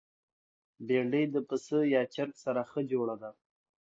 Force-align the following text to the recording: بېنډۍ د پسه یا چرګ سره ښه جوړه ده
بېنډۍ 0.87 1.23
د 1.31 1.35
پسه 1.47 1.79
یا 1.93 2.01
چرګ 2.13 2.33
سره 2.43 2.61
ښه 2.69 2.81
جوړه 2.91 3.15
ده 3.21 3.29